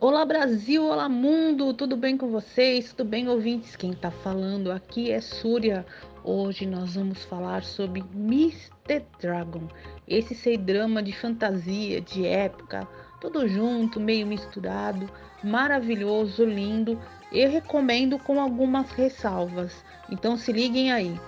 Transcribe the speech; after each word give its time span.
Olá 0.00 0.24
Brasil, 0.24 0.86
olá 0.86 1.06
mundo, 1.06 1.74
tudo 1.74 1.98
bem 1.98 2.16
com 2.16 2.28
vocês? 2.30 2.94
Tudo 2.94 3.10
bem 3.10 3.28
ouvintes? 3.28 3.76
Quem 3.76 3.92
tá 3.92 4.10
falando 4.10 4.72
aqui 4.72 5.10
é 5.10 5.20
Súria. 5.20 5.84
Hoje 6.22 6.64
nós 6.64 6.94
vamos 6.94 7.22
falar 7.24 7.62
sobre 7.62 8.02
Mr. 8.14 9.04
Dragon, 9.20 9.68
esse 10.08 10.34
sei 10.34 10.56
drama 10.56 11.02
de 11.02 11.12
fantasia, 11.12 12.00
de 12.00 12.26
época, 12.26 12.88
tudo 13.20 13.46
junto, 13.46 14.00
meio 14.00 14.26
misturado, 14.26 15.10
maravilhoso, 15.42 16.42
lindo. 16.42 16.98
Eu 17.30 17.50
recomendo 17.50 18.18
com 18.18 18.40
algumas 18.40 18.90
ressalvas. 18.92 19.84
Então 20.08 20.38
se 20.38 20.50
liguem 20.52 20.90
aí. 20.90 21.20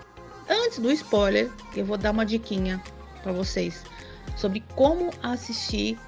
Antes 0.49 0.79
do 0.79 0.91
spoiler, 0.93 1.51
eu 1.75 1.85
vou 1.85 1.97
dar 1.97 2.13
uma 2.13 2.25
diquinha 2.25 2.83
para 3.23 3.33
vocês 3.33 3.85
sobre 4.37 4.63
como 4.75 5.11
assistir 5.23 5.99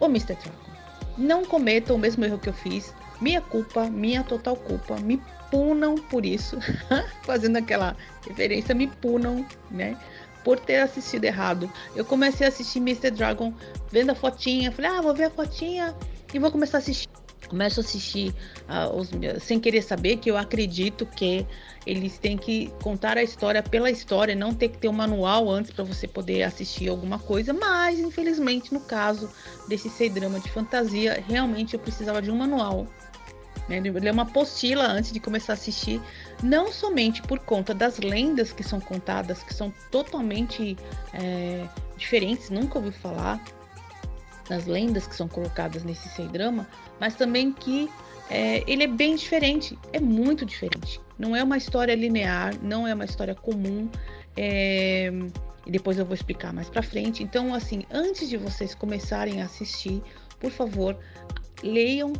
o 0.00 0.06
Mr. 0.06 0.34
Dragon. 0.34 0.72
Não 1.18 1.44
cometam 1.44 1.96
o 1.96 1.98
mesmo 1.98 2.24
erro 2.24 2.38
que 2.38 2.48
eu 2.48 2.54
fiz. 2.54 2.94
Minha 3.20 3.40
culpa, 3.40 3.88
minha 3.90 4.24
total 4.24 4.56
culpa. 4.56 4.96
Me 4.96 5.20
punam 5.50 5.96
por 5.96 6.24
isso. 6.24 6.56
Fazendo 7.22 7.56
aquela 7.56 7.96
referência, 8.26 8.74
me 8.74 8.86
punam, 8.86 9.46
né? 9.70 9.96
Por 10.42 10.58
ter 10.58 10.80
assistido 10.80 11.24
errado. 11.24 11.70
Eu 11.94 12.04
comecei 12.04 12.46
a 12.46 12.48
assistir 12.48 12.78
Mr. 12.78 13.10
Dragon 13.10 13.52
vendo 13.90 14.10
a 14.10 14.14
fotinha. 14.14 14.72
Falei, 14.72 14.90
ah, 14.90 15.02
vou 15.02 15.14
ver 15.14 15.24
a 15.24 15.30
fotinha 15.30 15.94
e 16.32 16.38
vou 16.38 16.50
começar 16.50 16.78
a 16.78 16.80
assistir 16.80 17.08
começo 17.52 17.80
a 17.80 17.82
assistir 17.82 18.34
uh, 18.62 18.96
os, 18.96 19.10
sem 19.42 19.60
querer 19.60 19.82
saber 19.82 20.16
que 20.16 20.30
eu 20.30 20.38
acredito 20.38 21.04
que 21.04 21.46
eles 21.86 22.16
têm 22.16 22.38
que 22.38 22.72
contar 22.82 23.18
a 23.18 23.22
história 23.22 23.62
pela 23.62 23.90
história, 23.90 24.34
não 24.34 24.54
ter 24.54 24.70
que 24.70 24.78
ter 24.78 24.88
um 24.88 24.92
manual 24.92 25.50
antes 25.50 25.70
para 25.70 25.84
você 25.84 26.08
poder 26.08 26.44
assistir 26.44 26.88
alguma 26.88 27.18
coisa, 27.18 27.52
mas 27.52 27.98
infelizmente 27.98 28.72
no 28.72 28.80
caso 28.80 29.30
desse 29.68 29.90
sei 29.90 30.08
drama 30.08 30.40
de 30.40 30.50
fantasia, 30.50 31.22
realmente 31.28 31.74
eu 31.74 31.80
precisava 31.80 32.22
de 32.22 32.30
um 32.30 32.36
manual. 32.36 32.86
Né, 33.68 33.80
ler 33.80 34.12
uma 34.12 34.22
apostila 34.22 34.88
antes 34.88 35.12
de 35.12 35.20
começar 35.20 35.52
a 35.52 35.54
assistir, 35.54 36.00
não 36.42 36.72
somente 36.72 37.22
por 37.22 37.38
conta 37.38 37.72
das 37.72 37.98
lendas 37.98 38.50
que 38.50 38.64
são 38.64 38.80
contadas, 38.80 39.42
que 39.42 39.54
são 39.54 39.72
totalmente 39.90 40.76
é, 41.14 41.64
diferentes, 41.96 42.50
nunca 42.50 42.78
ouvi 42.78 42.90
falar, 42.90 43.40
das 44.48 44.66
lendas 44.66 45.06
que 45.06 45.14
são 45.14 45.28
colocadas 45.28 45.84
nesse 45.84 46.08
sei 46.08 46.26
drama, 46.28 46.66
mas 47.00 47.14
também 47.14 47.52
que 47.52 47.90
é, 48.30 48.62
ele 48.70 48.84
é 48.84 48.86
bem 48.86 49.16
diferente, 49.16 49.78
é 49.92 50.00
muito 50.00 50.44
diferente. 50.44 51.00
Não 51.18 51.36
é 51.36 51.42
uma 51.42 51.56
história 51.56 51.94
linear, 51.94 52.54
não 52.62 52.86
é 52.86 52.94
uma 52.94 53.04
história 53.04 53.34
comum. 53.34 53.88
É, 54.36 55.12
e 55.66 55.70
depois 55.70 55.98
eu 55.98 56.04
vou 56.04 56.14
explicar 56.14 56.52
mais 56.52 56.68
para 56.68 56.82
frente. 56.82 57.22
Então, 57.22 57.54
assim, 57.54 57.84
antes 57.90 58.28
de 58.28 58.36
vocês 58.36 58.74
começarem 58.74 59.42
a 59.42 59.44
assistir, 59.44 60.02
por 60.40 60.50
favor, 60.50 60.96
leiam 61.62 62.12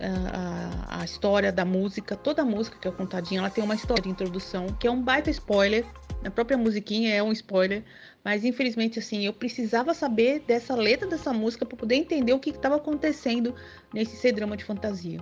a, 0.00 0.96
a, 0.96 1.00
a, 1.00 1.04
história 1.04 1.50
da 1.50 1.64
música, 1.64 2.14
toda 2.14 2.42
a 2.42 2.44
música 2.44 2.78
que 2.78 2.86
é 2.86 2.90
contadinha, 2.90 3.40
ela 3.40 3.50
tem 3.50 3.64
uma 3.64 3.74
história 3.74 4.02
de 4.02 4.08
introdução, 4.08 4.66
que 4.78 4.86
é 4.86 4.90
um 4.90 5.02
baita 5.02 5.30
spoiler. 5.30 5.84
A 6.24 6.30
própria 6.30 6.58
musiquinha 6.58 7.14
é 7.14 7.22
um 7.22 7.32
spoiler, 7.32 7.84
mas 8.24 8.44
infelizmente 8.44 8.98
assim, 8.98 9.24
eu 9.24 9.32
precisava 9.32 9.94
saber 9.94 10.40
dessa 10.40 10.74
letra 10.74 11.08
dessa 11.08 11.32
música 11.32 11.64
para 11.64 11.76
poder 11.76 11.94
entender 11.94 12.32
o 12.32 12.40
que 12.40 12.50
estava 12.50 12.76
acontecendo 12.76 13.54
nesse 13.94 14.16
ser 14.16 14.32
drama 14.32 14.56
de 14.56 14.64
fantasia. 14.64 15.20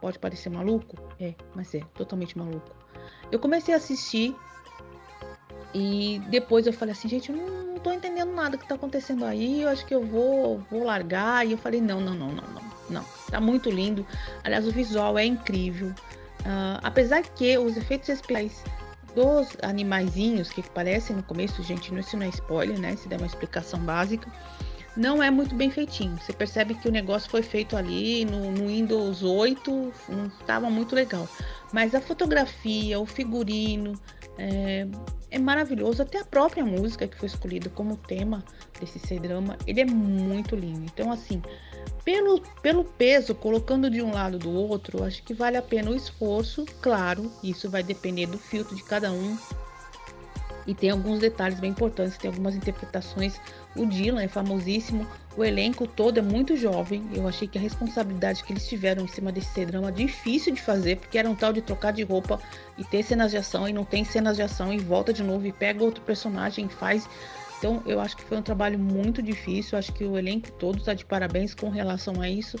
Pode 0.00 0.18
parecer 0.18 0.50
maluco? 0.50 0.96
É, 1.18 1.34
mas 1.54 1.74
é 1.74 1.80
totalmente 1.94 2.36
maluco. 2.36 2.74
Eu 3.30 3.38
comecei 3.38 3.72
a 3.72 3.78
assistir 3.78 4.36
e 5.74 6.20
depois 6.28 6.66
eu 6.66 6.72
falei 6.72 6.92
assim, 6.92 7.08
gente, 7.08 7.30
eu 7.30 7.36
não, 7.36 7.62
não 7.66 7.78
tô 7.78 7.90
entendendo 7.92 8.32
nada 8.32 8.58
que 8.58 8.68
tá 8.68 8.74
acontecendo 8.74 9.24
aí, 9.24 9.62
eu 9.62 9.68
acho 9.68 9.86
que 9.86 9.94
eu 9.94 10.04
vou, 10.04 10.58
vou 10.70 10.84
largar. 10.84 11.46
E 11.46 11.52
eu 11.52 11.58
falei, 11.58 11.80
não, 11.80 12.00
não, 12.00 12.14
não, 12.14 12.28
não, 12.28 12.48
não, 12.48 12.62
não. 12.90 13.04
Tá 13.30 13.40
muito 13.40 13.70
lindo. 13.70 14.06
Aliás, 14.44 14.66
o 14.66 14.70
visual 14.70 15.18
é 15.18 15.24
incrível. 15.24 15.88
Uh, 16.40 16.78
apesar 16.82 17.22
que 17.22 17.56
os 17.56 17.76
efeitos 17.76 18.08
especiais 18.08 18.62
dos 19.14 19.56
animaizinhos 19.62 20.50
que 20.50 20.60
aparecem 20.60 21.16
no 21.16 21.22
começo, 21.22 21.62
gente, 21.62 21.94
isso 21.98 22.16
não 22.16 22.26
é 22.26 22.28
spoiler, 22.28 22.78
né? 22.78 22.96
Se 22.96 23.08
der 23.08 23.18
uma 23.18 23.26
explicação 23.26 23.80
básica, 23.80 24.30
não 24.96 25.22
é 25.22 25.30
muito 25.30 25.54
bem 25.54 25.70
feitinho. 25.70 26.16
Você 26.18 26.32
percebe 26.32 26.74
que 26.74 26.88
o 26.88 26.92
negócio 26.92 27.30
foi 27.30 27.42
feito 27.42 27.76
ali 27.76 28.24
no, 28.24 28.50
no 28.50 28.68
Windows 28.68 29.22
8, 29.22 29.92
não 30.08 30.26
estava 30.26 30.68
muito 30.68 30.94
legal. 30.94 31.28
Mas 31.72 31.94
a 31.94 32.00
fotografia, 32.00 33.00
o 33.00 33.06
figurino, 33.06 33.94
é, 34.38 34.86
é, 35.30 35.38
maravilhoso. 35.38 36.02
Até 36.02 36.20
a 36.20 36.24
própria 36.24 36.64
música 36.64 37.06
que 37.06 37.16
foi 37.16 37.26
escolhida 37.26 37.70
como 37.70 37.96
tema 37.96 38.44
desse 38.78 38.98
C-drama, 38.98 39.56
ele 39.66 39.80
é 39.80 39.86
muito 39.86 40.54
lindo. 40.54 40.84
Então, 40.84 41.10
assim, 41.10 41.42
pelo, 42.04 42.40
pelo 42.60 42.84
peso, 42.84 43.34
colocando 43.34 43.90
de 43.90 44.02
um 44.02 44.12
lado 44.12 44.38
do 44.38 44.50
outro, 44.50 45.04
acho 45.04 45.22
que 45.22 45.34
vale 45.34 45.56
a 45.56 45.62
pena 45.62 45.90
o 45.90 45.94
esforço. 45.94 46.64
Claro, 46.80 47.30
isso 47.42 47.70
vai 47.70 47.82
depender 47.82 48.26
do 48.26 48.38
filtro 48.38 48.74
de 48.74 48.82
cada 48.82 49.12
um. 49.12 49.36
E 50.66 50.74
tem 50.74 50.90
alguns 50.90 51.18
detalhes 51.18 51.58
bem 51.58 51.70
importantes, 51.70 52.16
tem 52.16 52.28
algumas 52.28 52.54
interpretações. 52.54 53.40
O 53.74 53.84
Dylan 53.84 54.22
é 54.22 54.28
famosíssimo, 54.28 55.06
o 55.36 55.42
elenco 55.42 55.86
todo 55.86 56.18
é 56.18 56.22
muito 56.22 56.56
jovem. 56.56 57.04
Eu 57.12 57.26
achei 57.26 57.48
que 57.48 57.58
a 57.58 57.60
responsabilidade 57.60 58.44
que 58.44 58.52
eles 58.52 58.68
tiveram 58.68 59.04
em 59.04 59.08
cima 59.08 59.32
desse 59.32 59.64
drama 59.64 59.90
difícil 59.90 60.54
de 60.54 60.62
fazer, 60.62 60.98
porque 60.98 61.18
era 61.18 61.28
um 61.28 61.34
tal 61.34 61.52
de 61.52 61.62
trocar 61.62 61.92
de 61.92 62.02
roupa 62.02 62.40
e 62.78 62.84
ter 62.84 63.02
cenas 63.02 63.32
de 63.32 63.38
ação 63.38 63.68
e 63.68 63.72
não 63.72 63.84
tem 63.84 64.04
cenas 64.04 64.36
de 64.36 64.42
ação 64.42 64.72
e 64.72 64.78
volta 64.78 65.12
de 65.12 65.22
novo 65.22 65.46
e 65.46 65.52
pega 65.52 65.82
outro 65.82 66.02
personagem 66.04 66.66
e 66.66 66.68
faz 66.68 67.08
então, 67.62 67.80
eu 67.86 68.00
acho 68.00 68.16
que 68.16 68.24
foi 68.24 68.36
um 68.36 68.42
trabalho 68.42 68.76
muito 68.76 69.22
difícil. 69.22 69.78
Acho 69.78 69.92
que 69.92 70.02
o 70.02 70.18
elenco 70.18 70.50
todo 70.50 70.78
está 70.78 70.94
de 70.94 71.04
parabéns 71.04 71.54
com 71.54 71.68
relação 71.68 72.20
a 72.20 72.28
isso. 72.28 72.56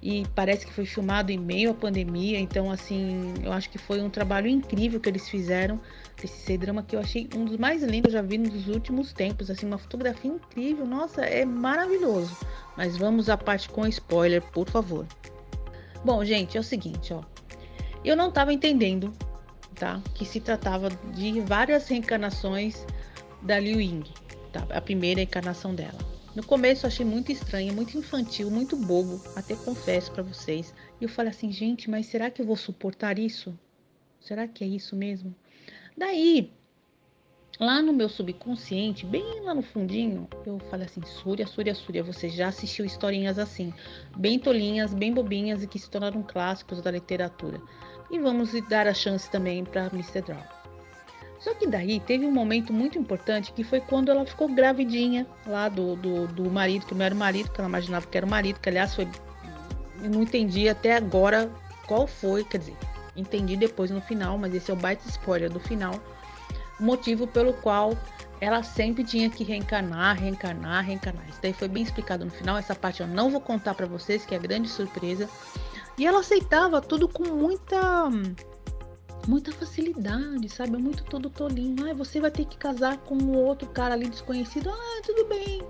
E 0.00 0.24
parece 0.36 0.64
que 0.64 0.72
foi 0.72 0.86
filmado 0.86 1.32
em 1.32 1.36
meio 1.36 1.72
à 1.72 1.74
pandemia. 1.74 2.38
Então, 2.38 2.70
assim, 2.70 3.34
eu 3.42 3.52
acho 3.52 3.68
que 3.68 3.76
foi 3.76 4.00
um 4.00 4.08
trabalho 4.08 4.46
incrível 4.46 5.00
que 5.00 5.08
eles 5.08 5.28
fizeram 5.28 5.80
desse 6.22 6.44
C-drama 6.44 6.80
que 6.80 6.94
eu 6.94 7.00
achei 7.00 7.28
um 7.34 7.44
dos 7.44 7.56
mais 7.56 7.82
lindos 7.82 8.12
já 8.12 8.22
vi 8.22 8.38
nos 8.38 8.68
últimos 8.68 9.12
tempos. 9.12 9.50
Assim, 9.50 9.66
uma 9.66 9.78
fotografia 9.78 10.30
incrível. 10.30 10.86
Nossa, 10.86 11.22
é 11.22 11.44
maravilhoso. 11.44 12.36
Mas 12.76 12.96
vamos 12.96 13.28
à 13.28 13.36
parte 13.36 13.68
com 13.68 13.84
spoiler, 13.88 14.42
por 14.52 14.70
favor. 14.70 15.06
Bom, 16.04 16.24
gente, 16.24 16.56
é 16.56 16.60
o 16.60 16.64
seguinte, 16.64 17.12
ó. 17.12 17.24
Eu 18.04 18.14
não 18.14 18.28
estava 18.28 18.52
entendendo, 18.52 19.12
tá? 19.74 20.00
Que 20.14 20.24
se 20.24 20.38
tratava 20.38 20.88
de 21.14 21.40
várias 21.40 21.88
reencarnações 21.88 22.86
da 23.42 23.58
Liu 23.58 23.80
Ying, 23.80 24.04
tá? 24.52 24.66
a 24.70 24.80
primeira 24.80 25.20
encarnação 25.20 25.74
dela. 25.74 25.98
No 26.34 26.44
começo 26.44 26.86
eu 26.86 26.88
achei 26.88 27.04
muito 27.04 27.32
estranho, 27.32 27.74
muito 27.74 27.98
infantil, 27.98 28.50
muito 28.50 28.76
bobo, 28.76 29.20
até 29.34 29.56
confesso 29.56 30.12
para 30.12 30.22
vocês. 30.22 30.72
E 31.00 31.04
eu 31.04 31.08
falei 31.08 31.30
assim, 31.30 31.50
gente, 31.50 31.90
mas 31.90 32.06
será 32.06 32.30
que 32.30 32.40
eu 32.40 32.46
vou 32.46 32.56
suportar 32.56 33.18
isso? 33.18 33.58
Será 34.20 34.46
que 34.46 34.62
é 34.62 34.66
isso 34.66 34.94
mesmo? 34.94 35.34
Daí, 35.96 36.52
lá 37.58 37.82
no 37.82 37.92
meu 37.92 38.08
subconsciente, 38.08 39.04
bem 39.04 39.40
lá 39.42 39.54
no 39.54 39.62
fundinho, 39.62 40.28
eu 40.46 40.58
falei 40.70 40.86
assim: 40.86 41.02
Súria, 41.04 41.46
Súria, 41.46 41.74
Súria, 41.74 42.02
você 42.04 42.28
já 42.28 42.48
assistiu 42.48 42.84
historinhas 42.84 43.38
assim, 43.38 43.72
bem 44.16 44.38
tolinhas, 44.38 44.94
bem 44.94 45.12
bobinhas 45.12 45.62
e 45.62 45.66
que 45.66 45.78
se 45.78 45.90
tornaram 45.90 46.22
clássicos 46.22 46.80
da 46.80 46.90
literatura. 46.90 47.60
E 48.10 48.18
vamos 48.18 48.52
dar 48.68 48.86
a 48.86 48.94
chance 48.94 49.30
também 49.30 49.64
para 49.64 49.86
Mr. 49.86 50.22
Draw. 50.22 50.59
Só 51.40 51.54
que 51.54 51.66
daí 51.66 51.98
teve 52.00 52.26
um 52.26 52.30
momento 52.30 52.70
muito 52.70 52.98
importante 52.98 53.52
que 53.52 53.64
foi 53.64 53.80
quando 53.80 54.10
ela 54.10 54.26
ficou 54.26 54.46
gravidinha 54.46 55.26
lá 55.46 55.68
do, 55.70 55.96
do, 55.96 56.26
do 56.28 56.50
marido, 56.50 56.84
que 56.84 56.94
não 56.94 57.04
era 57.04 57.14
o 57.14 57.18
marido, 57.18 57.50
que 57.50 57.58
ela 57.58 57.68
imaginava 57.68 58.06
que 58.06 58.16
era 58.16 58.26
o 58.26 58.30
marido, 58.30 58.60
que 58.60 58.68
aliás 58.68 58.94
foi. 58.94 59.08
Eu 60.02 60.10
não 60.10 60.22
entendi 60.22 60.68
até 60.68 60.94
agora 60.96 61.50
qual 61.86 62.06
foi, 62.06 62.44
quer 62.44 62.58
dizer, 62.58 62.76
entendi 63.16 63.56
depois 63.56 63.90
no 63.90 64.02
final, 64.02 64.36
mas 64.36 64.54
esse 64.54 64.70
é 64.70 64.74
o 64.74 64.76
baita 64.76 65.08
spoiler 65.08 65.50
do 65.50 65.58
final. 65.58 65.94
Motivo 66.78 67.26
pelo 67.26 67.54
qual 67.54 67.96
ela 68.38 68.62
sempre 68.62 69.02
tinha 69.02 69.28
que 69.30 69.42
reencarnar, 69.42 70.18
reencarnar, 70.18 70.84
reencarnar. 70.84 71.26
Isso 71.28 71.38
daí 71.42 71.52
foi 71.54 71.68
bem 71.68 71.82
explicado 71.82 72.24
no 72.24 72.30
final. 72.30 72.58
Essa 72.58 72.74
parte 72.74 73.00
eu 73.00 73.06
não 73.06 73.30
vou 73.30 73.40
contar 73.40 73.74
para 73.74 73.86
vocês, 73.86 74.24
que 74.24 74.34
é 74.34 74.38
grande 74.38 74.68
surpresa. 74.68 75.28
E 75.96 76.06
ela 76.06 76.20
aceitava 76.20 76.80
tudo 76.80 77.06
com 77.08 77.24
muita 77.24 78.08
muita 79.26 79.52
facilidade, 79.52 80.48
sabe? 80.48 80.76
É 80.76 80.78
muito 80.78 81.04
todo 81.04 81.30
tolinho. 81.30 81.88
Ah, 81.88 81.94
você 81.94 82.20
vai 82.20 82.30
ter 82.30 82.44
que 82.44 82.56
casar 82.56 82.98
com 82.98 83.14
um 83.14 83.36
outro 83.36 83.68
cara 83.68 83.94
ali 83.94 84.08
desconhecido. 84.08 84.70
Ah, 84.70 85.00
tudo 85.04 85.26
bem. 85.26 85.62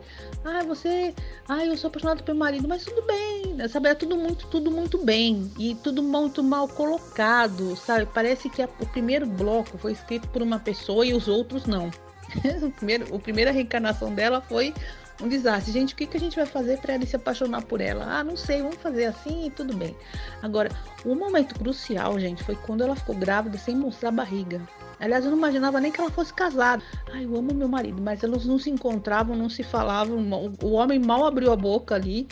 Ah, 0.45 0.63
você. 0.63 1.15
Ah, 1.49 1.65
eu 1.65 1.77
sou 1.77 1.89
apaixonado 1.89 2.23
pelo 2.23 2.39
marido, 2.39 2.69
mas 2.69 2.85
tudo 2.85 3.03
bem. 3.03 3.69
Sabe? 3.69 3.89
É 3.89 3.95
tudo 3.95 4.17
muito, 4.17 4.47
tudo 4.47 4.71
muito 4.71 4.99
bem. 5.05 5.51
E 5.59 5.75
tudo 5.77 6.03
muito 6.03 6.43
mal 6.43 6.69
colocado, 6.69 7.77
sabe? 7.77 8.07
Parece 8.07 8.49
que 8.49 8.63
a, 8.63 8.69
o 8.81 8.87
primeiro 8.87 9.27
bloco 9.27 9.79
foi 9.79 9.93
escrito 9.93 10.29
por 10.29 10.43
uma 10.43 10.59
pessoa 10.59 11.05
e 11.05 11.13
os 11.13 11.29
outros 11.29 11.67
não. 11.67 11.91
o 12.63 12.71
primeiro, 12.71 13.15
a 13.15 13.19
primeira 13.19 13.51
reencarnação 13.51 14.15
dela 14.15 14.41
foi 14.41 14.75
um 15.23 15.29
desastre. 15.29 15.73
Gente, 15.73 15.95
o 15.95 15.97
que, 15.97 16.07
que 16.07 16.17
a 16.17 16.21
gente 16.21 16.37
vai 16.37 16.47
fazer 16.47 16.79
para 16.79 16.95
ele 16.95 17.07
se 17.07 17.17
apaixonar 17.17 17.63
por 17.63 17.81
ela? 17.81 18.05
Ah, 18.05 18.25
não 18.25 18.37
sei, 18.37 18.63
vamos 18.63 18.77
fazer 18.77 19.07
assim 19.07 19.47
e 19.47 19.51
tudo 19.51 19.77
bem. 19.77 19.97
Agora, 20.43 20.71
o 21.05 21.15
momento 21.15 21.55
crucial, 21.55 22.19
gente, 22.19 22.43
foi 22.43 22.57
quando 22.57 22.83
ela 22.83 22.97
ficou 22.97 23.15
grávida 23.15 23.59
sem 23.59 23.77
mostrar 23.77 24.09
a 24.09 24.13
barriga. 24.13 24.61
Aliás, 24.99 25.25
eu 25.25 25.31
não 25.31 25.39
imaginava 25.39 25.81
nem 25.81 25.91
que 25.91 26.01
ela 26.01 26.11
fosse 26.11 26.33
casada. 26.33 26.83
Ai, 27.13 27.25
eu 27.25 27.35
amo 27.37 27.55
meu 27.55 27.69
marido, 27.69 28.03
mas 28.03 28.23
elas 28.23 28.45
não 28.45 28.59
se 28.59 28.71
encontravam, 28.71 29.35
não 29.35 29.49
se 29.49 29.63
falavam. 29.63 30.19
O 30.63 30.73
homem 30.73 30.99
mal 30.99 31.25
abriu 31.25 31.53
a 31.53 31.57
boca 31.57 31.95
ali 31.95 32.29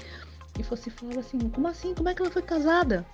e 0.59 0.63
você 0.63 0.91
falava 0.91 1.21
assim: 1.21 1.39
como 1.39 1.67
assim? 1.67 1.95
Como 1.95 2.09
é 2.09 2.15
que 2.15 2.21
ela 2.21 2.31
foi 2.31 2.43
casada? 2.43 3.07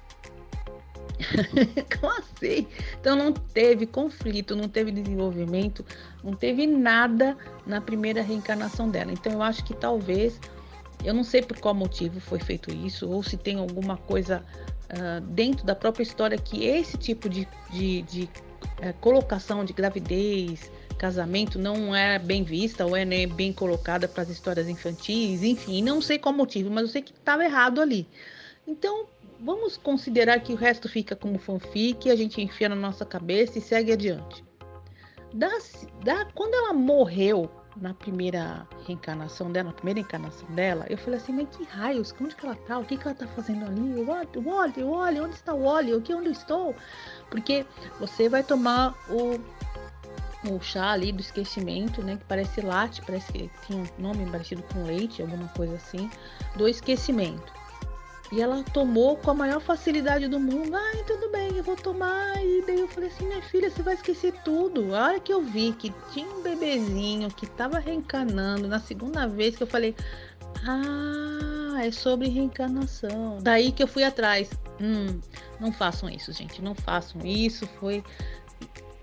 como 2.00 2.12
assim? 2.12 2.66
Então 3.00 3.16
não 3.16 3.32
teve 3.32 3.86
conflito, 3.86 4.54
não 4.56 4.68
teve 4.68 4.90
desenvolvimento, 4.90 5.84
não 6.22 6.34
teve 6.34 6.66
nada 6.66 7.36
na 7.66 7.80
primeira 7.80 8.22
reencarnação 8.22 8.88
dela. 8.88 9.12
Então 9.12 9.32
eu 9.32 9.42
acho 9.42 9.64
que 9.64 9.74
talvez, 9.74 10.40
eu 11.04 11.14
não 11.14 11.24
sei 11.24 11.42
por 11.42 11.58
qual 11.58 11.74
motivo 11.74 12.20
foi 12.20 12.38
feito 12.38 12.72
isso, 12.72 13.08
ou 13.08 13.22
se 13.22 13.36
tem 13.36 13.58
alguma 13.58 13.96
coisa 13.96 14.44
uh, 14.90 15.20
dentro 15.20 15.64
da 15.64 15.74
própria 15.74 16.02
história 16.02 16.38
que 16.38 16.64
esse 16.64 16.96
tipo 16.96 17.28
de, 17.28 17.46
de, 17.70 18.02
de 18.02 18.22
uh, 18.24 18.92
colocação 19.00 19.64
de 19.64 19.72
gravidez, 19.72 20.70
casamento 20.94 21.58
não 21.58 21.94
é 21.94 22.18
bem 22.18 22.42
vista 22.42 22.86
ou 22.86 22.96
é 22.96 23.04
nem 23.04 23.28
bem 23.28 23.52
colocada 23.52 24.08
para 24.08 24.22
as 24.22 24.30
histórias 24.30 24.68
infantis, 24.68 25.42
enfim, 25.42 25.82
não 25.82 26.00
sei 26.00 26.18
qual 26.18 26.34
motivo, 26.34 26.70
mas 26.70 26.82
eu 26.82 26.88
sei 26.88 27.02
que 27.02 27.12
estava 27.12 27.44
errado 27.44 27.80
ali. 27.80 28.06
Então, 28.66 29.06
vamos 29.40 29.76
considerar 29.76 30.40
que 30.40 30.52
o 30.52 30.56
resto 30.56 30.88
fica 30.88 31.14
como 31.14 31.38
fanfic, 31.38 32.10
a 32.10 32.16
gente 32.16 32.40
enfia 32.40 32.68
na 32.68 32.76
nossa 32.76 33.04
cabeça 33.04 33.58
e 33.58 33.62
segue 33.62 33.92
adiante. 33.92 34.44
Da, 35.32 35.50
da, 36.04 36.24
quando 36.26 36.54
ela 36.54 36.72
morreu 36.72 37.50
na 37.76 37.92
primeira 37.92 38.66
reencarnação 38.86 39.50
dela, 39.50 39.70
na 39.70 39.74
primeira 39.74 40.00
encarnação 40.00 40.48
dela, 40.50 40.86
eu 40.88 40.96
falei 40.96 41.18
assim, 41.18 41.32
mas 41.32 41.48
que 41.56 41.64
raios, 41.64 42.14
onde 42.20 42.36
que 42.36 42.46
ela 42.46 42.54
tá? 42.54 42.78
O 42.78 42.84
que 42.84 42.96
que 42.96 43.06
ela 43.06 43.16
tá 43.16 43.26
fazendo 43.26 43.64
ali? 43.64 43.80
O 43.80 44.08
óleo, 44.08 44.86
o 44.86 44.92
óleo, 44.92 45.24
onde 45.24 45.34
está 45.34 45.52
o 45.52 45.64
óleo? 45.64 45.96
Aqui 45.96 46.14
onde 46.14 46.26
eu 46.26 46.32
estou? 46.32 46.74
Porque 47.30 47.66
você 47.98 48.28
vai 48.28 48.44
tomar 48.44 48.94
o 49.10 49.40
o 50.50 50.60
chá 50.60 50.92
ali 50.92 51.10
do 51.10 51.20
esquecimento, 51.20 52.02
né? 52.02 52.16
Que 52.16 52.24
parece 52.24 52.60
latte, 52.60 53.00
parece 53.00 53.32
que 53.32 53.50
tinha 53.66 53.78
um 53.78 53.86
nome 53.98 54.30
parecido 54.30 54.62
com 54.64 54.84
leite, 54.84 55.22
alguma 55.22 55.48
coisa 55.48 55.74
assim, 55.76 56.10
do 56.54 56.68
esquecimento. 56.68 57.52
E 58.32 58.40
ela 58.40 58.62
tomou 58.72 59.16
com 59.16 59.30
a 59.30 59.34
maior 59.34 59.60
facilidade 59.60 60.26
do 60.28 60.40
mundo. 60.40 60.74
Ai, 60.74 61.04
tudo 61.06 61.30
bem, 61.30 61.56
eu 61.56 61.62
vou 61.62 61.76
tomar. 61.76 62.42
E 62.44 62.64
daí 62.66 62.80
eu 62.80 62.88
falei 62.88 63.10
assim, 63.10 63.26
minha 63.26 63.42
filha, 63.42 63.70
você 63.70 63.82
vai 63.82 63.94
esquecer 63.94 64.32
tudo. 64.44 64.94
A 64.94 65.04
hora 65.04 65.20
que 65.20 65.32
eu 65.32 65.42
vi 65.42 65.72
que 65.72 65.92
tinha 66.12 66.26
um 66.26 66.42
bebezinho 66.42 67.28
que 67.30 67.46
tava 67.46 67.78
reencarnando, 67.78 68.66
na 68.66 68.80
segunda 68.80 69.26
vez 69.26 69.56
que 69.56 69.62
eu 69.62 69.66
falei, 69.66 69.94
ah, 70.66 71.84
é 71.84 71.90
sobre 71.90 72.28
reencarnação. 72.28 73.38
Daí 73.42 73.70
que 73.70 73.82
eu 73.82 73.88
fui 73.88 74.02
atrás. 74.02 74.50
Hum, 74.80 75.20
não 75.60 75.72
façam 75.72 76.08
isso, 76.08 76.32
gente. 76.32 76.62
Não 76.62 76.74
façam 76.74 77.24
isso. 77.24 77.66
Foi 77.78 78.02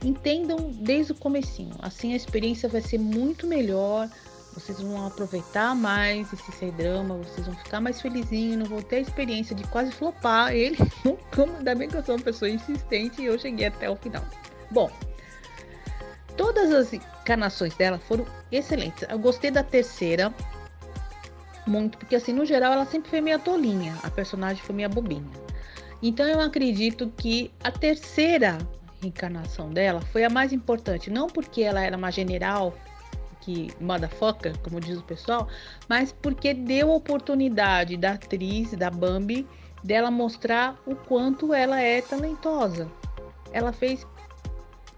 entendam 0.04 0.72
desde 0.72 1.12
o 1.12 1.16
comecinho. 1.16 1.76
Assim 1.80 2.14
a 2.14 2.16
experiência 2.16 2.68
vai 2.68 2.82
ser 2.82 2.98
muito 2.98 3.48
melhor. 3.48 4.10
Vocês 4.54 4.82
vão 4.82 5.08
aproveitar 5.08 5.74
mais 5.74 6.32
esse 6.34 6.52
ser 6.52 6.72
drama, 6.74 7.16
vocês 7.18 7.46
vão 7.46 7.56
ficar 7.56 7.80
mais 7.80 8.02
felizinhos, 8.02 8.58
não 8.58 8.66
vão 8.66 8.82
ter 8.82 8.98
a 8.98 9.00
experiência 9.00 9.56
de 9.56 9.64
quase 9.68 9.92
flopar 9.92 10.54
ele. 10.54 10.78
Como 11.34 11.56
ainda 11.58 11.74
bem 11.74 11.88
que 11.88 11.96
eu 11.96 12.04
sou 12.04 12.16
uma 12.16 12.24
pessoa 12.24 12.50
insistente 12.50 13.22
e 13.22 13.26
eu 13.26 13.40
cheguei 13.40 13.68
até 13.68 13.90
o 13.90 13.96
final. 13.96 14.24
Bom, 14.70 14.92
todas 16.36 16.72
as 16.72 16.94
encarnações 16.94 17.74
dela 17.76 17.98
foram 17.98 18.26
excelentes. 18.52 19.06
Eu 19.10 19.20
gostei 19.20 19.52
da 19.52 19.64
terceira 19.64 20.34
muito, 21.66 21.98
porque 21.98 22.16
assim, 22.16 22.34
no 22.34 22.46
geral, 22.46 22.74
ela 22.74 22.86
sempre 22.86 23.10
foi 23.10 23.22
meio 23.22 23.40
tolinha. 23.40 23.96
A 24.04 24.10
personagem 24.10 24.62
foi 24.64 24.76
meio 24.76 24.90
bobinha. 24.90 25.30
Então 26.02 26.28
eu 26.28 26.42
acredito 26.42 27.12
que 27.16 27.52
a 27.64 27.72
terceira 27.72 28.58
reencarnação 29.02 29.70
dela 29.70 30.02
foi 30.12 30.24
a 30.24 30.30
mais 30.30 30.52
importante, 30.52 31.10
não 31.10 31.28
porque 31.28 31.62
ela 31.62 31.82
era 31.82 31.96
uma 31.96 32.12
general 32.12 32.74
que 33.42 33.70
motherfucker, 33.80 34.58
como 34.60 34.80
diz 34.80 34.98
o 34.98 35.04
pessoal, 35.04 35.48
mas 35.90 36.12
porque 36.12 36.54
deu 36.54 36.92
oportunidade 36.92 37.98
da 37.98 38.14
atriz, 38.14 38.72
da 38.72 38.90
Bambi, 38.90 39.48
dela 39.84 40.12
mostrar 40.12 40.80
o 40.86 40.96
quanto 40.96 41.54
ela 41.54 41.82
é 41.82 42.02
talentosa. 42.02 42.90
Ela 43.52 43.74
fez 43.74 44.06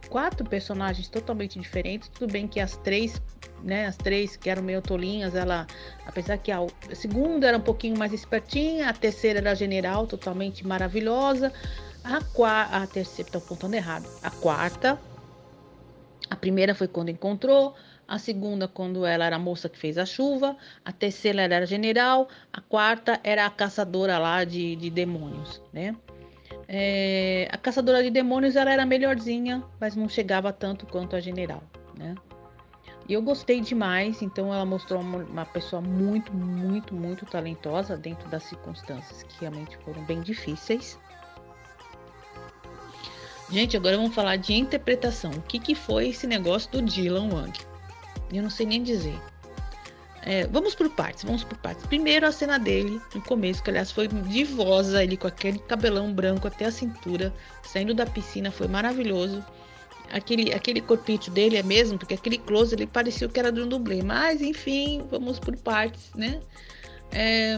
quatro 0.10 0.48
personagens 0.48 1.08
totalmente 1.08 1.60
diferentes, 1.60 2.10
tudo 2.10 2.32
bem 2.32 2.48
que 2.48 2.60
as 2.60 2.78
três, 2.78 3.20
né, 3.64 3.88
as 3.88 3.98
três 3.98 4.36
que 4.36 4.50
eram 4.50 4.62
meio 4.62 4.82
tolinhas, 4.82 5.34
ela, 5.34 5.66
apesar 6.06 6.38
que 6.38 6.52
a, 6.52 6.60
a 6.60 6.96
segunda 6.96 7.48
era 7.48 7.58
um 7.58 7.62
pouquinho 7.62 7.98
mais 7.98 8.14
espertinha, 8.14 8.90
a 8.90 8.94
terceira 8.94 9.40
era 9.40 9.56
general, 9.56 10.06
totalmente 10.06 10.68
maravilhosa, 10.68 11.52
a, 12.04 12.22
quarta, 12.22 12.78
a 12.78 12.86
terceira, 12.86 13.30
estou 13.30 13.42
apontando 13.42 13.76
errado. 13.76 14.08
A 14.22 14.30
quarta, 14.30 15.00
a 16.30 16.36
primeira 16.36 16.76
foi 16.76 16.88
quando 16.88 17.10
encontrou, 17.10 17.74
a 18.08 18.20
segunda 18.20 18.68
quando 18.68 19.06
ela 19.06 19.26
era 19.26 19.36
a 19.36 19.40
moça 19.40 19.70
que 19.70 19.78
fez 19.78 19.98
a 19.98 20.06
chuva, 20.06 20.56
a 20.84 20.92
terceira 20.92 21.42
ela 21.42 21.56
era 21.56 21.66
general, 21.66 22.28
a 22.52 22.62
quarta 22.62 23.20
era 23.24 23.46
a 23.46 23.50
caçadora 23.50 24.18
lá 24.18 24.44
de, 24.44 24.76
de 24.76 24.90
demônios, 24.90 25.62
né? 25.72 25.96
É, 26.68 27.48
a 27.52 27.58
caçadora 27.58 28.04
de 28.04 28.10
demônios 28.10 28.56
ela 28.56 28.72
era 28.72 28.86
melhorzinha, 28.86 29.64
mas 29.80 29.96
não 29.96 30.08
chegava 30.08 30.54
tanto 30.54 30.86
quanto 30.86 31.16
a 31.16 31.20
general, 31.20 31.64
né? 31.98 32.16
E 33.08 33.14
eu 33.14 33.22
gostei 33.22 33.60
demais, 33.60 34.22
então 34.22 34.54
ela 34.54 34.66
mostrou 34.66 35.02
uma, 35.02 35.18
uma 35.18 35.46
pessoa 35.46 35.82
muito, 35.82 36.34
muito, 36.34 36.96
muito 36.96 37.26
talentosa 37.26 37.98
dentro 37.98 38.30
das 38.30 38.44
circunstâncias 38.44 39.24
que 39.24 39.42
realmente 39.42 39.78
foram 39.80 40.04
bem 40.06 40.22
difíceis. 40.22 40.98
Gente, 43.50 43.76
agora 43.76 43.98
vamos 43.98 44.16
falar 44.16 44.38
de 44.38 44.54
interpretação. 44.54 45.32
O 45.32 45.42
que, 45.42 45.60
que 45.60 45.76
foi 45.76 46.10
esse 46.10 46.26
negócio 46.26 46.72
do 46.72 46.82
Dylan 46.82 47.30
Wang? 47.34 47.73
Eu 48.38 48.44
não 48.44 48.50
sei 48.50 48.66
nem 48.66 48.84
dizer. 48.84 49.20
É, 50.26 50.48
vamos 50.48 50.74
por 50.74 50.90
partes, 50.90 51.24
vamos 51.24 51.44
por 51.44 51.58
partes. 51.58 51.86
Primeiro 51.86 52.26
a 52.26 52.32
cena 52.32 52.58
dele, 52.58 53.02
no 53.14 53.22
começo, 53.22 53.62
que 53.62 53.70
aliás 53.70 53.92
foi 53.92 54.08
divosa, 54.08 55.04
ele 55.04 55.18
com 55.18 55.28
aquele 55.28 55.60
cabelão 55.60 56.14
branco 56.14 56.48
até 56.48 56.66
a 56.66 56.72
cintura, 56.72 57.34
saindo 57.62 57.94
da 57.94 58.06
piscina, 58.06 58.50
foi 58.50 58.68
maravilhoso. 58.68 59.44
Aquele, 60.12 60.54
aquele 60.54 60.80
corpite 60.80 61.30
dele 61.30 61.58
é 61.58 61.64
mesmo, 61.64 61.98
porque 61.98 62.14
aquele 62.14 62.38
close 62.38 62.74
ele 62.74 62.88
parecia 62.88 63.28
que 63.28 63.40
era 63.40 63.52
de 63.52 63.62
um 63.62 63.68
dublê. 63.68 64.02
Mas 64.02 64.42
enfim, 64.42 65.06
vamos 65.10 65.40
por 65.40 65.58
partes, 65.58 66.12
né? 66.16 66.40
É, 67.12 67.58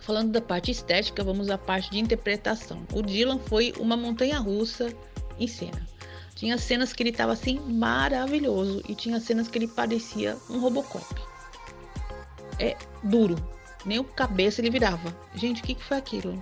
falando 0.00 0.32
da 0.32 0.40
parte 0.40 0.70
estética, 0.70 1.24
vamos 1.24 1.48
à 1.48 1.56
parte 1.56 1.90
de 1.90 1.98
interpretação. 1.98 2.82
O 2.92 3.02
Dylan 3.02 3.38
foi 3.38 3.72
uma 3.78 3.96
montanha 3.96 4.38
russa 4.38 4.92
em 5.38 5.46
cena. 5.46 5.86
Tinha 6.38 6.56
cenas 6.56 6.92
que 6.92 7.02
ele 7.02 7.10
estava 7.10 7.32
assim 7.32 7.58
maravilhoso 7.58 8.80
e 8.88 8.94
tinha 8.94 9.18
cenas 9.18 9.48
que 9.48 9.58
ele 9.58 9.66
parecia 9.66 10.36
um 10.48 10.60
Robocop. 10.60 11.04
É 12.60 12.76
duro, 13.02 13.34
nem 13.84 13.98
o 13.98 14.04
cabeça 14.04 14.60
ele 14.60 14.70
virava. 14.70 15.12
Gente, 15.34 15.60
o 15.60 15.64
que, 15.64 15.74
que 15.74 15.82
foi 15.82 15.96
aquilo? 15.96 16.40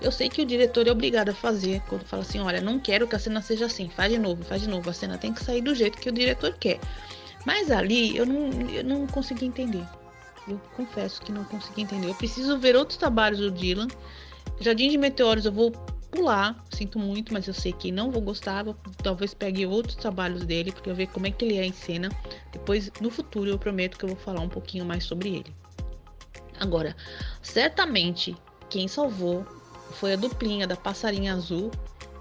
Eu 0.00 0.10
sei 0.10 0.30
que 0.30 0.40
o 0.40 0.46
diretor 0.46 0.86
é 0.88 0.90
obrigado 0.90 1.28
a 1.28 1.34
fazer 1.34 1.82
quando 1.86 2.06
fala 2.06 2.22
assim: 2.22 2.40
olha, 2.40 2.62
não 2.62 2.80
quero 2.80 3.06
que 3.06 3.14
a 3.14 3.18
cena 3.18 3.42
seja 3.42 3.66
assim, 3.66 3.90
faz 3.90 4.10
de 4.10 4.18
novo, 4.18 4.42
faz 4.42 4.62
de 4.62 4.70
novo. 4.70 4.88
A 4.88 4.94
cena 4.94 5.18
tem 5.18 5.34
que 5.34 5.44
sair 5.44 5.60
do 5.60 5.74
jeito 5.74 5.98
que 5.98 6.08
o 6.08 6.12
diretor 6.12 6.54
quer. 6.58 6.80
Mas 7.44 7.70
ali 7.70 8.16
eu 8.16 8.24
não, 8.24 8.70
eu 8.70 8.84
não 8.84 9.06
consegui 9.06 9.44
entender. 9.44 9.86
Eu 10.48 10.58
confesso 10.74 11.20
que 11.20 11.30
não 11.30 11.44
consegui 11.44 11.82
entender. 11.82 12.08
Eu 12.08 12.14
preciso 12.14 12.58
ver 12.58 12.74
outros 12.74 12.96
trabalhos 12.96 13.40
do 13.40 13.50
Dylan. 13.50 13.88
Jardim 14.58 14.88
de 14.88 14.96
Meteoros 14.96 15.44
eu 15.44 15.52
vou 15.52 15.72
pular, 16.16 16.64
sinto 16.70 16.98
muito, 16.98 17.32
mas 17.32 17.46
eu 17.46 17.52
sei 17.52 17.72
que 17.72 17.92
não 17.92 18.10
vou 18.10 18.22
gostar. 18.22 18.64
Vou, 18.64 18.74
talvez 19.02 19.34
pegue 19.34 19.66
outros 19.66 19.94
trabalhos 19.94 20.44
dele, 20.44 20.72
porque 20.72 20.88
eu 20.88 20.94
ver 20.94 21.08
como 21.08 21.26
é 21.26 21.30
que 21.30 21.44
ele 21.44 21.58
é 21.58 21.64
em 21.64 21.72
cena. 21.72 22.08
Depois, 22.50 22.90
no 23.00 23.10
futuro, 23.10 23.50
eu 23.50 23.58
prometo 23.58 23.98
que 23.98 24.04
eu 24.04 24.08
vou 24.08 24.16
falar 24.16 24.40
um 24.40 24.48
pouquinho 24.48 24.84
mais 24.84 25.04
sobre 25.04 25.28
ele. 25.28 25.54
Agora, 26.58 26.96
certamente 27.42 28.34
quem 28.70 28.88
salvou 28.88 29.44
foi 29.92 30.14
a 30.14 30.16
duplinha 30.16 30.66
da 30.66 30.74
passarinha 30.74 31.34
azul 31.34 31.70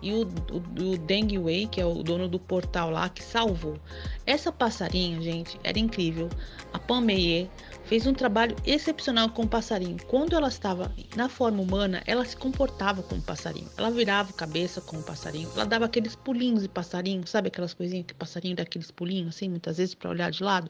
e 0.06 0.14
o, 0.14 0.22
o, 0.22 0.92
o 0.92 0.98
Deng 1.00 1.36
Wei, 1.40 1.66
que 1.66 1.82
é 1.82 1.86
o 1.86 2.04
dono 2.04 2.30
do 2.30 2.40
portal 2.40 2.92
lá, 2.92 3.10
que 3.10 3.24
salvou. 3.24 3.80
Essa 4.24 4.52
passarinha, 4.52 5.20
gente, 5.20 5.60
era 5.64 5.80
incrível. 5.80 6.30
A 6.72 6.78
Pan 6.78 7.02
Meier 7.02 7.50
fez 7.86 8.06
um 8.06 8.14
trabalho 8.14 8.56
excepcional 8.64 9.30
com 9.30 9.44
o 9.44 9.48
passarinho. 9.48 9.98
Quando 10.06 10.36
ela 10.36 10.48
estava 10.48 10.94
na 11.16 11.28
forma 11.28 11.60
humana, 11.60 12.04
ela 12.06 12.24
se 12.24 12.38
comportava 12.38 13.02
como 13.02 13.20
passarinho. 13.20 13.68
Ela 13.76 13.90
virava 13.90 14.32
cabeça 14.32 14.80
como 14.80 15.02
passarinho. 15.02 15.50
Ela 15.56 15.66
dava 15.66 15.86
aqueles 15.86 16.16
pulinhos 16.16 16.62
de 16.62 16.70
passarinho, 16.70 17.26
sabe 17.26 17.48
aquelas 17.48 17.74
coisinhas 17.74 18.06
que 18.06 18.14
passarinho 18.14 18.56
dá 18.56 18.62
aqueles 18.62 18.92
pulinhos 18.92 19.36
assim, 19.36 19.50
muitas 19.50 19.78
vezes 19.78 19.96
para 19.96 20.12
olhar 20.12 20.30
de 20.30 20.44
lado. 20.44 20.70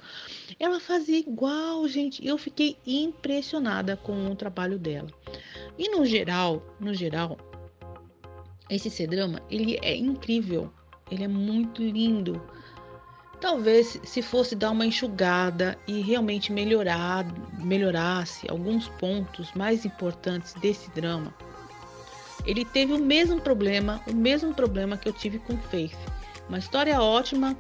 Ela 0.57 0.79
fazia 0.79 1.19
igual, 1.19 1.85
gente. 1.89 2.25
Eu 2.25 2.37
fiquei 2.37 2.77
impressionada 2.87 3.97
com 3.97 4.31
o 4.31 4.35
trabalho 4.35 4.79
dela. 4.79 5.09
E 5.77 5.89
no 5.89 6.05
geral, 6.05 6.63
no 6.79 6.93
geral, 6.93 7.37
esse 8.69 8.89
C-drama, 8.89 9.41
ele 9.49 9.77
é 9.81 9.95
incrível. 9.95 10.71
Ele 11.09 11.23
é 11.23 11.27
muito 11.27 11.83
lindo. 11.83 12.41
Talvez 13.39 13.99
se 14.03 14.21
fosse 14.21 14.55
dar 14.55 14.71
uma 14.71 14.85
enxugada 14.85 15.77
e 15.87 16.01
realmente 16.01 16.51
melhorar, 16.51 17.25
melhorasse 17.59 18.49
alguns 18.49 18.87
pontos 18.87 19.51
mais 19.53 19.85
importantes 19.85 20.53
desse 20.55 20.89
drama. 20.91 21.33
Ele 22.45 22.65
teve 22.65 22.93
o 22.93 22.99
mesmo 22.99 23.39
problema, 23.39 24.01
o 24.07 24.15
mesmo 24.15 24.53
problema 24.53 24.97
que 24.97 25.07
eu 25.07 25.13
tive 25.13 25.39
com 25.39 25.57
Faith. 25.57 25.97
Uma 26.47 26.59
história 26.59 26.99
ótima, 27.01 27.57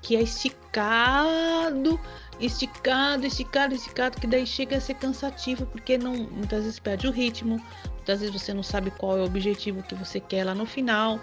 que 0.00 0.16
é 0.16 0.22
esticado, 0.22 2.00
esticado, 2.44 3.26
esticado, 3.26 3.74
esticado, 3.74 4.20
que 4.20 4.26
daí 4.26 4.46
chega 4.46 4.76
a 4.76 4.80
ser 4.80 4.94
cansativo, 4.94 5.64
porque 5.66 5.96
não 5.96 6.14
muitas 6.14 6.64
vezes 6.64 6.78
perde 6.78 7.06
o 7.06 7.10
ritmo, 7.10 7.60
muitas 7.94 8.20
vezes 8.20 8.34
você 8.34 8.52
não 8.52 8.62
sabe 8.62 8.90
qual 8.90 9.18
é 9.18 9.20
o 9.20 9.24
objetivo 9.24 9.82
que 9.82 9.94
você 9.94 10.18
quer 10.20 10.44
lá 10.44 10.54
no 10.54 10.66
final. 10.66 11.20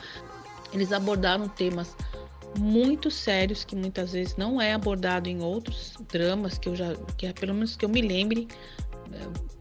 Eles 0.72 0.92
abordaram 0.92 1.48
temas 1.48 1.96
muito 2.58 3.12
sérios 3.12 3.64
que 3.64 3.76
muitas 3.76 4.14
vezes 4.14 4.36
não 4.38 4.62
é 4.62 4.74
abordado 4.74 5.30
em 5.30 5.42
outros 5.42 5.94
dramas 6.12 6.58
que 6.58 6.70
eu 6.70 6.76
já, 6.76 6.96
que 7.18 7.28
é 7.28 7.34
pelo 7.34 7.54
menos 7.54 7.76
que 7.76 7.86
eu 7.86 7.90
me 7.90 8.02
lembre, 8.02 8.48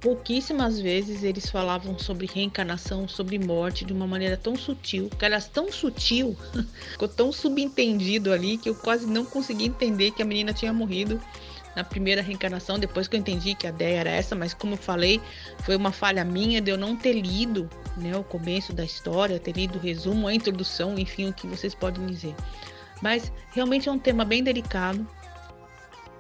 pouquíssimas 0.00 0.80
vezes 0.80 1.22
eles 1.22 1.50
falavam 1.50 1.98
sobre 1.98 2.26
reencarnação, 2.26 3.08
sobre 3.08 3.38
morte 3.38 3.84
de 3.84 3.92
uma 3.92 4.06
maneira 4.06 4.36
tão 4.36 4.56
sutil, 4.56 5.10
que 5.10 5.24
era 5.24 5.40
tão 5.40 5.72
sutil, 5.72 6.36
ficou 6.92 7.08
tão 7.08 7.32
subentendido 7.32 8.32
ali 8.32 8.58
que 8.58 8.68
eu 8.68 8.74
quase 8.74 9.06
não 9.06 9.24
consegui 9.24 9.66
entender 9.66 10.12
que 10.12 10.22
a 10.22 10.24
menina 10.24 10.52
tinha 10.52 10.72
morrido 10.72 11.20
na 11.74 11.84
primeira 11.84 12.22
reencarnação, 12.22 12.78
depois 12.78 13.06
que 13.06 13.14
eu 13.14 13.20
entendi 13.20 13.54
que 13.54 13.66
a 13.66 13.70
ideia 13.70 14.00
era 14.00 14.10
essa, 14.10 14.34
mas 14.34 14.52
como 14.52 14.74
eu 14.74 14.78
falei, 14.78 15.20
foi 15.62 15.76
uma 15.76 15.92
falha 15.92 16.24
minha 16.24 16.60
de 16.60 16.70
eu 16.70 16.76
não 16.76 16.96
ter 16.96 17.12
lido 17.12 17.70
né, 17.96 18.16
o 18.16 18.24
começo 18.24 18.72
da 18.72 18.84
história, 18.84 19.38
ter 19.38 19.52
lido 19.52 19.78
o 19.78 19.80
resumo, 19.80 20.26
a 20.26 20.34
introdução, 20.34 20.98
enfim, 20.98 21.28
o 21.28 21.32
que 21.32 21.46
vocês 21.46 21.74
podem 21.74 22.04
dizer. 22.06 22.34
Mas 23.00 23.30
realmente 23.52 23.88
é 23.88 23.92
um 23.92 23.98
tema 23.98 24.24
bem 24.24 24.42
delicado, 24.42 25.06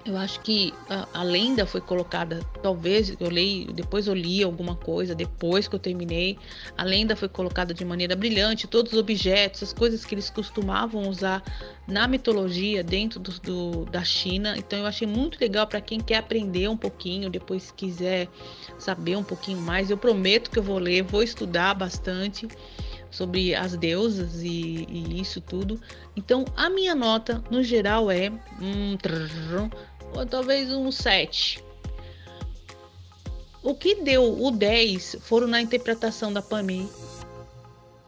eu 0.08 0.16
acho 0.16 0.40
que 0.40 0.72
a, 0.88 1.06
a, 1.20 1.22
lenda 1.22 1.66
foi 1.66 1.80
colocada, 1.80 2.40
talvez 2.62 3.14
eu 3.20 3.28
leio, 3.28 3.72
depois 3.72 4.06
eu 4.06 4.14
li 4.14 4.42
alguma 4.42 4.74
coisa, 4.74 5.14
depois 5.14 5.68
que 5.68 5.74
eu 5.74 5.78
terminei, 5.78 6.38
a 6.76 6.82
lenda 6.82 7.14
foi 7.14 7.28
colocada 7.28 7.74
de 7.74 7.84
maneira 7.84 8.16
brilhante, 8.16 8.66
todos 8.66 8.92
os 8.92 8.98
objetos, 8.98 9.62
as 9.62 9.72
coisas 9.72 10.04
que 10.04 10.14
eles 10.14 10.30
costumavam 10.30 11.08
usar 11.08 11.42
na 11.86 12.08
mitologia 12.08 12.82
dentro 12.82 13.20
do, 13.20 13.32
do 13.40 13.84
da 13.86 14.02
China. 14.02 14.54
Então 14.56 14.78
eu 14.78 14.86
achei 14.86 15.06
muito 15.06 15.38
legal 15.38 15.66
para 15.66 15.80
quem 15.80 16.00
quer 16.00 16.16
aprender 16.16 16.68
um 16.68 16.76
pouquinho, 16.76 17.28
depois 17.28 17.70
quiser 17.70 18.28
saber 18.78 19.16
um 19.16 19.24
pouquinho 19.24 19.60
mais. 19.60 19.90
Eu 19.90 19.98
prometo 19.98 20.50
que 20.50 20.58
eu 20.58 20.62
vou 20.62 20.78
ler, 20.78 21.02
vou 21.02 21.22
estudar 21.22 21.74
bastante 21.74 22.48
sobre 23.10 23.54
as 23.54 23.76
deusas 23.76 24.42
e, 24.42 24.86
e, 24.88 25.20
isso 25.20 25.40
tudo. 25.40 25.80
Então, 26.16 26.44
a 26.56 26.68
minha 26.68 26.94
nota 26.94 27.42
no 27.50 27.62
geral 27.62 28.10
é 28.10 28.30
um 28.60 28.96
ou 30.14 30.26
talvez 30.26 30.72
um 30.72 30.90
7. 30.90 31.62
O 33.62 33.74
que 33.74 33.96
deu 33.96 34.42
o 34.42 34.50
10 34.50 35.16
foram 35.20 35.46
na 35.46 35.60
interpretação 35.60 36.32
da 36.32 36.40
Pami 36.40 36.88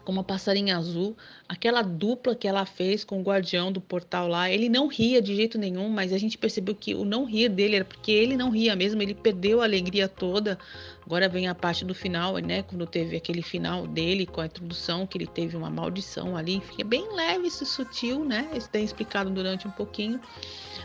como 0.03 0.19
a 0.21 0.23
passarinha 0.23 0.77
azul, 0.77 1.15
aquela 1.47 1.81
dupla 1.81 2.35
que 2.35 2.47
ela 2.47 2.65
fez 2.65 3.03
com 3.03 3.19
o 3.19 3.23
guardião 3.23 3.71
do 3.71 3.79
portal 3.79 4.27
lá, 4.27 4.49
ele 4.49 4.69
não 4.69 4.87
ria 4.87 5.21
de 5.21 5.35
jeito 5.35 5.57
nenhum, 5.57 5.89
mas 5.89 6.11
a 6.11 6.17
gente 6.17 6.37
percebeu 6.37 6.75
que 6.75 6.95
o 6.95 7.05
não 7.05 7.25
rir 7.25 7.49
dele 7.49 7.77
era 7.77 7.85
porque 7.85 8.11
ele 8.11 8.35
não 8.35 8.49
ria 8.49 8.75
mesmo, 8.75 9.01
ele 9.01 9.13
perdeu 9.13 9.61
a 9.61 9.65
alegria 9.65 10.07
toda. 10.07 10.57
Agora 11.05 11.27
vem 11.27 11.47
a 11.47 11.55
parte 11.55 11.83
do 11.83 11.93
final, 11.93 12.37
né, 12.37 12.63
quando 12.63 12.85
teve 12.85 13.17
aquele 13.17 13.41
final 13.41 13.87
dele 13.87 14.25
com 14.25 14.41
a 14.41 14.45
introdução 14.45 15.05
que 15.05 15.17
ele 15.17 15.27
teve 15.27 15.57
uma 15.57 15.69
maldição 15.69 16.37
ali, 16.37 16.61
fica 16.61 16.83
bem 16.83 17.13
leve, 17.13 17.47
isso 17.47 17.65
sutil, 17.65 18.23
né? 18.23 18.47
Isso 18.55 18.69
tem 18.69 18.83
explicado 18.83 19.29
durante 19.29 19.67
um 19.67 19.71
pouquinho. 19.71 20.19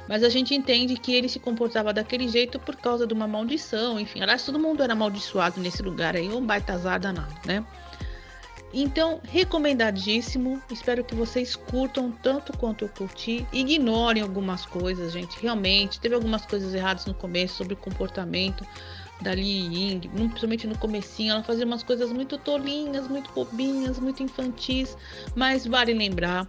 Mas 0.08 0.23
a 0.23 0.28
gente 0.28 0.54
entende 0.54 0.96
que 0.96 1.14
ele 1.14 1.28
se 1.28 1.38
comportava 1.38 1.92
daquele 1.92 2.28
jeito 2.28 2.58
por 2.58 2.76
causa 2.76 3.06
de 3.06 3.12
uma 3.12 3.26
maldição, 3.26 3.99
enfim. 3.99 4.20
Aliás, 4.20 4.44
todo 4.44 4.58
mundo 4.58 4.82
era 4.82 4.92
amaldiçoado 4.92 5.61
nesse 5.61 5.82
lugar 5.82 6.16
aí, 6.16 6.28
um 6.28 6.44
baita 6.44 6.73
azar 6.73 7.00
danado, 7.00 7.35
né? 7.44 7.64
Então, 8.73 9.20
recomendadíssimo. 9.25 10.61
Espero 10.70 11.04
que 11.04 11.14
vocês 11.14 11.56
curtam 11.56 12.11
tanto 12.11 12.56
quanto 12.58 12.85
eu 12.85 12.88
curti. 12.88 13.46
Ignorem 13.52 14.23
algumas 14.23 14.66
coisas, 14.66 15.12
gente. 15.12 15.40
Realmente, 15.40 16.00
teve 16.00 16.14
algumas 16.14 16.44
coisas 16.44 16.75
erradas 16.75 17.06
no 17.06 17.14
começo 17.14 17.56
sobre 17.56 17.75
o 17.75 17.76
comportamento 17.76 18.66
da 19.20 19.35
Li 19.35 19.75
Ying, 19.75 20.00
principalmente 20.00 20.66
no 20.66 20.76
comecinho, 20.76 21.32
ela 21.32 21.42
fazia 21.42 21.64
umas 21.64 21.82
coisas 21.82 22.12
muito 22.12 22.37
tolinhas, 22.37 23.08
muito 23.08 23.32
bobinhas, 23.32 23.99
muito 23.99 24.23
infantis, 24.23 24.96
mas 25.35 25.66
vale 25.66 25.94
lembrar 25.94 26.46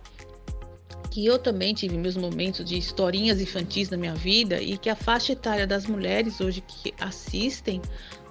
que 1.18 1.26
eu 1.26 1.40
também 1.40 1.74
tive 1.74 1.98
meus 1.98 2.16
momentos 2.16 2.64
de 2.64 2.78
historinhas 2.78 3.42
infantis 3.42 3.90
na 3.90 3.98
minha 3.98 4.14
vida 4.14 4.62
e 4.62 4.78
que 4.78 4.88
a 4.88 4.96
faixa 4.96 5.32
etária 5.32 5.66
das 5.66 5.88
mulheres 5.88 6.40
hoje 6.40 6.62
que 6.62 6.94
assistem 7.00 7.82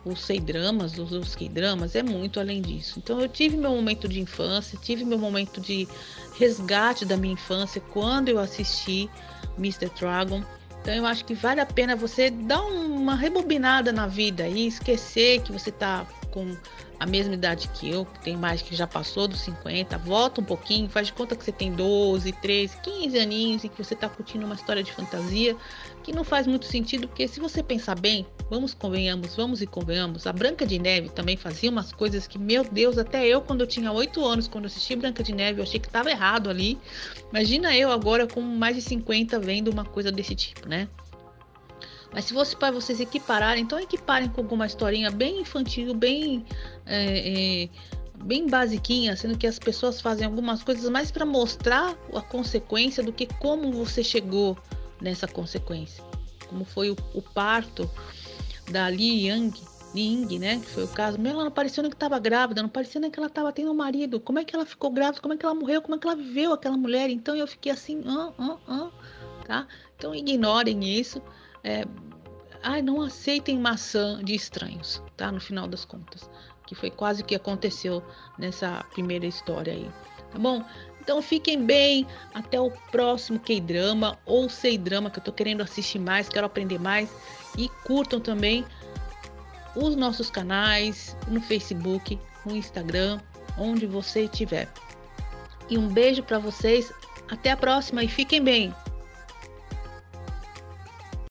os 0.05 0.21
C-dramas, 0.25 0.97
os, 0.97 1.11
os 1.11 1.35
K-dramas, 1.35 1.97
é 1.97 2.03
muito 2.05 2.39
além 2.39 2.63
disso. 2.63 3.01
Então 3.03 3.21
eu 3.21 3.29
tive 3.29 3.57
meu 3.57 3.73
momento 3.73 4.07
de 4.07 4.21
infância, 4.21 4.79
tive 4.81 5.05
meu 5.05 5.19
momento 5.19 5.61
de 5.61 5.89
resgate 6.39 7.05
da 7.05 7.17
minha 7.17 7.35
infância 7.35 7.83
quando 7.93 8.29
eu 8.29 8.39
assisti 8.39 9.11
Mr. 9.59 9.91
Dragon. 9.99 10.45
Então 10.81 10.95
eu 10.95 11.05
acho 11.07 11.25
que 11.25 11.35
vale 11.35 11.61
a 11.61 11.67
pena 11.67 11.97
você 11.97 12.31
dar 12.31 12.61
uma 12.63 13.17
rebobinada 13.17 13.91
na 13.91 14.07
vida 14.07 14.47
e 14.47 14.69
esquecer 14.69 15.43
que 15.43 15.51
você 15.51 15.71
está 15.71 16.07
com 16.37 16.55
a 17.01 17.07
mesma 17.07 17.33
idade 17.33 17.67
que 17.69 17.89
eu, 17.89 18.05
que 18.05 18.21
tem 18.21 18.37
mais 18.37 18.61
que 18.61 18.77
já 18.77 18.87
passou 18.87 19.27
dos 19.27 19.41
50, 19.41 19.97
volta 19.97 20.43
um 20.43 20.45
pouquinho, 20.45 20.87
faz 20.87 21.07
de 21.07 21.15
conta 21.15 21.35
que 21.35 21.43
você 21.43 21.51
tem 21.51 21.73
12, 21.73 22.31
13, 22.31 22.77
15 22.83 23.19
aninhos 23.19 23.65
e 23.65 23.71
que 23.71 23.83
você 23.83 23.95
está 23.95 24.07
curtindo 24.07 24.45
uma 24.45 24.55
história 24.55 24.83
de 24.83 24.93
fantasia 24.93 25.57
que 26.03 26.13
não 26.13 26.23
faz 26.23 26.47
muito 26.47 26.67
sentido, 26.67 27.09
porque 27.09 27.27
se 27.27 27.41
você 27.41 27.63
pensar 27.63 27.99
bem, 27.99 28.27
vamos 28.51 28.75
convenhamos, 28.75 29.35
vamos 29.35 29.63
e 29.63 29.67
convenhamos, 29.67 30.27
a 30.27 30.33
Branca 30.33 30.67
de 30.67 30.79
Neve 30.79 31.09
também 31.09 31.39
fazia 31.39 31.71
umas 31.71 31.91
coisas 31.91 32.27
que, 32.27 32.39
meu 32.39 32.63
Deus, 32.63 32.99
até 32.99 33.27
eu 33.27 33.41
quando 33.41 33.63
eu 33.63 33.67
tinha 33.67 33.91
8 33.91 34.23
anos, 34.23 34.47
quando 34.47 34.65
eu 34.65 34.69
assisti 34.69 34.95
Branca 34.95 35.23
de 35.23 35.33
Neve, 35.33 35.61
eu 35.61 35.63
achei 35.63 35.81
que 35.81 35.87
estava 35.87 36.11
errado 36.11 36.51
ali. 36.51 36.79
Imagina 37.31 37.75
eu 37.75 37.91
agora 37.91 38.27
com 38.27 38.43
mais 38.43 38.77
de 38.77 38.83
50 38.83 39.41
vendo 39.41 39.69
uma 39.69 39.87
coisa 39.87 40.13
desse 40.13 40.35
tipo, 40.35 40.69
né? 40.69 40.87
Mas 42.17 42.25
se 42.25 42.33
fosse 42.33 42.57
para 42.57 42.71
vocês 42.71 42.99
equipararem, 42.99 43.63
então 43.63 43.79
equiparem 43.79 44.27
com 44.31 44.41
alguma 44.41 44.65
historinha 44.65 45.11
bem 45.11 45.43
infantil, 45.43 45.93
bem 45.93 46.47
é, 46.87 47.65
é, 47.65 47.69
bem 48.25 48.49
basiquinha, 48.49 49.15
sendo 49.15 49.37
que 49.37 49.47
as 49.47 49.59
pessoas 49.59 50.01
fazem 50.01 50.25
algumas 50.25 50.65
coisas 50.65 50.89
mais 50.89 51.11
para 51.11 51.27
mostrar 51.27 51.95
a 52.15 52.23
consequência 52.23 53.03
do 53.03 53.13
que 53.13 53.27
como 53.27 53.71
você 53.71 54.03
chegou 54.03 54.57
nessa 54.99 55.29
consequência. 55.29 56.03
Como 56.49 56.65
foi 56.65 56.89
o, 56.89 56.97
o 57.13 57.21
parto 57.21 57.87
da 58.71 58.89
Li 58.89 59.27
Yang, 59.27 59.61
Li 59.95 60.01
Ying, 60.01 60.39
né? 60.39 60.59
Que 60.61 60.71
foi 60.71 60.85
o 60.85 60.89
caso. 60.89 61.19
Ela 61.23 61.45
não 61.45 61.51
parecia 61.51 61.83
nem 61.83 61.91
que 61.91 61.97
estava 61.97 62.19
grávida, 62.19 62.63
não 62.63 62.71
parecia 62.71 62.99
nem 62.99 63.11
que 63.11 63.19
ela 63.19 63.29
estava 63.29 63.53
tendo 63.53 63.71
um 63.71 63.75
marido. 63.75 64.19
Como 64.21 64.39
é 64.39 64.45
que 64.45 64.57
ela 64.57 64.65
ficou 64.65 64.91
grávida? 64.91 65.21
Como 65.21 65.35
é 65.35 65.37
que 65.37 65.45
ela 65.45 65.55
morreu? 65.55 65.83
Como 65.83 65.97
é 65.97 65.99
que 65.99 66.07
ela 66.07 66.17
viveu 66.17 66.55
aquela 66.55 66.79
mulher? 66.79 67.11
Então 67.11 67.37
eu 67.37 67.47
fiquei 67.47 67.73
assim, 67.73 68.03
ah, 68.07 68.33
ah, 68.39 68.57
ah, 68.67 68.91
tá? 69.47 69.69
Então 69.99 70.15
ignorem 70.15 70.83
isso 70.83 71.21
é, 71.67 71.85
ai, 72.63 72.81
não 72.81 73.03
aceitem 73.03 73.59
maçã 73.59 74.23
de 74.23 74.35
estranhos, 74.35 75.03
tá? 75.17 75.33
No 75.33 75.41
final 75.41 75.67
das 75.67 75.85
contas, 75.85 76.31
que 76.65 76.77
foi 76.77 76.91
quase 76.91 77.23
o 77.23 77.25
que 77.25 77.35
aconteceu 77.35 78.01
nessa 78.39 78.85
primeira 78.93 79.27
história 79.27 79.73
aí, 79.73 79.91
tá 80.31 80.39
bom? 80.39 80.65
Então 81.01 81.21
fiquem 81.21 81.65
bem, 81.65 82.07
até 82.33 82.61
o 82.61 82.71
próximo 82.93 83.41
K-drama 83.41 84.17
ou 84.25 84.49
C-drama 84.49 85.11
que 85.11 85.19
eu 85.19 85.25
tô 85.25 85.33
querendo 85.33 85.61
assistir 85.61 85.99
mais, 85.99 86.29
quero 86.29 86.47
aprender 86.47 86.79
mais 86.79 87.11
e 87.59 87.69
curtam 87.85 88.21
também 88.21 88.65
os 89.75 89.97
nossos 89.97 90.31
canais 90.31 91.17
no 91.27 91.41
Facebook, 91.41 92.19
no 92.45 92.57
Instagram, 92.57 93.21
onde 93.59 93.87
você 93.87 94.23
estiver. 94.23 94.69
E 95.69 95.77
um 95.77 95.89
beijo 95.89 96.23
para 96.23 96.39
vocês, 96.39 96.93
até 97.29 97.51
a 97.51 97.57
próxima 97.57 98.05
e 98.05 98.09
fiquem 98.09 98.43
bem. 98.43 98.75